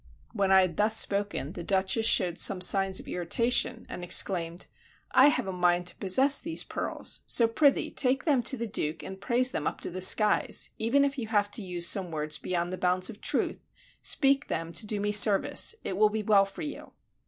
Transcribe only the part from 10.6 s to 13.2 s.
even if you have to use some words beyond the bounds